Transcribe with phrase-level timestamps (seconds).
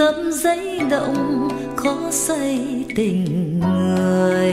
[0.00, 3.24] tấm giấy động khó xây tình
[3.60, 4.52] người.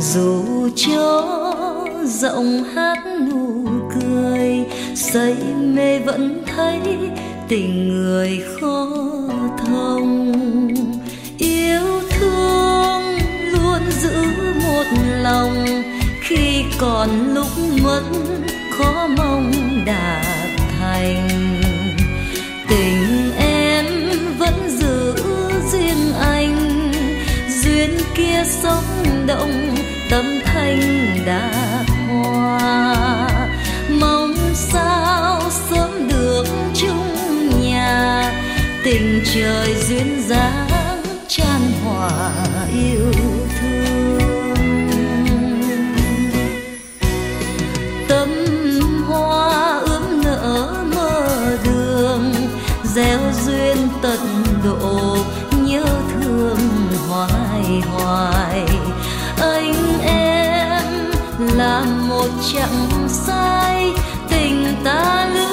[0.00, 0.44] Dù
[0.76, 1.24] cho
[2.04, 2.98] giọng hát
[3.30, 5.36] nụ cười, say
[5.74, 6.80] mê vẫn thấy
[7.48, 8.88] tình người khó
[9.58, 10.34] thông.
[11.38, 13.02] Yêu thương
[13.52, 14.22] luôn giữ
[14.62, 14.84] một
[15.22, 15.82] lòng,
[16.20, 17.48] khi còn lúc
[17.82, 18.02] mất,
[18.78, 19.52] khó mong
[19.86, 20.26] đạt
[20.80, 21.57] thành.
[28.48, 29.74] Sống động
[30.10, 30.80] tâm thanh
[31.26, 31.50] đã
[32.08, 33.28] hoa.
[34.00, 35.40] Mong sao
[35.70, 37.16] sớm được chung
[37.62, 38.32] nhà,
[38.84, 42.20] tình trời duyên dáng chan hòa
[42.72, 43.12] yêu
[43.60, 44.56] thương.
[48.08, 48.28] Tâm
[49.08, 51.28] hoa ướm nở mơ
[51.64, 52.34] đường,
[52.84, 55.16] gieo duyên tận độ
[57.08, 58.66] hoài hoài.
[59.40, 60.82] Anh em
[61.56, 63.92] là một chặng sai
[64.30, 65.47] tình ta lưu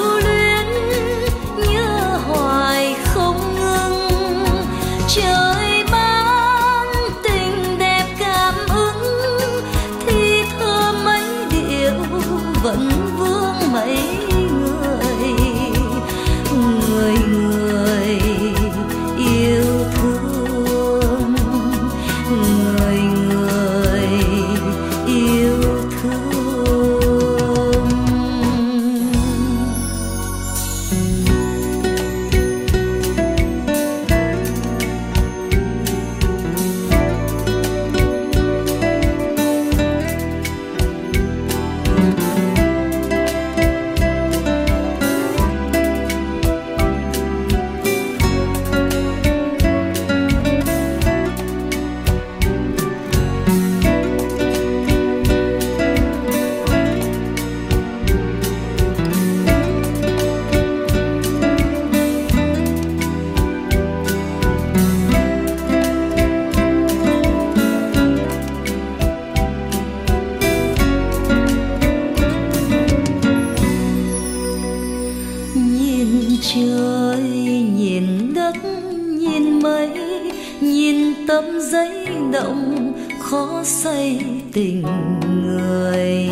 [75.96, 77.20] nhìn trời,
[77.76, 78.54] nhìn đất,
[79.20, 79.90] nhìn mây,
[80.60, 84.20] nhìn tấm giấy động khó xây
[84.52, 84.82] tình
[85.46, 86.28] người.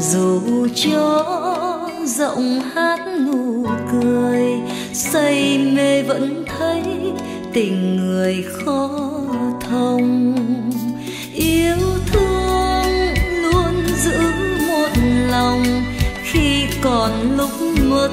[0.00, 0.40] Dù
[0.74, 1.24] cho
[2.06, 4.42] giọng hát nụ cười,
[4.92, 6.82] say mê vẫn thấy
[7.52, 8.90] tình người khó
[9.60, 10.34] thông.
[11.34, 11.76] Yêu
[12.12, 14.20] thương luôn giữ
[14.68, 14.88] một
[15.30, 15.62] lòng,
[16.22, 17.50] khi còn lúc
[17.90, 18.10] mất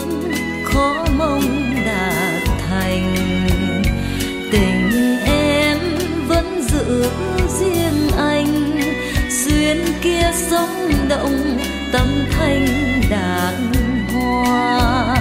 [10.01, 11.57] kia sống động,
[11.91, 12.67] tâm thanh
[13.09, 13.72] đàn
[14.13, 15.16] hoa.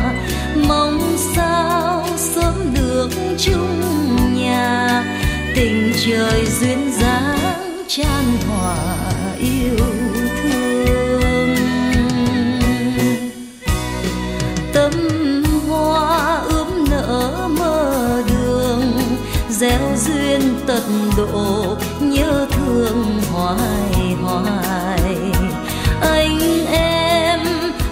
[0.68, 3.08] Mong sao sớm được
[3.38, 3.80] chung
[4.34, 5.04] nhà,
[5.54, 8.76] tình trời duyên dáng chan hòa
[9.38, 9.76] yêu
[10.42, 11.56] thương.
[14.72, 14.92] Tâm
[15.68, 18.92] hoa ướm nở mơ đường,
[19.50, 25.16] gieo duyên tận độ nhớ thương hoài hoài.
[26.00, 27.40] Anh em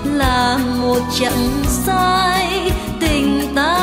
[0.04, 2.70] là một chặng sai
[3.00, 3.81] tình ta